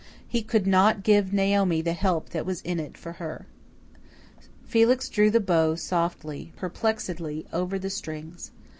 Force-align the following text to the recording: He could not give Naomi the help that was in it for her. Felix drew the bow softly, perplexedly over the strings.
He 0.27 0.41
could 0.41 0.65
not 0.65 1.03
give 1.03 1.31
Naomi 1.31 1.83
the 1.83 1.93
help 1.93 2.29
that 2.29 2.43
was 2.43 2.61
in 2.61 2.79
it 2.79 2.97
for 2.97 3.11
her. 3.21 3.45
Felix 4.65 5.07
drew 5.07 5.29
the 5.29 5.39
bow 5.39 5.75
softly, 5.75 6.51
perplexedly 6.57 7.45
over 7.53 7.77
the 7.77 7.91
strings. 7.91 8.49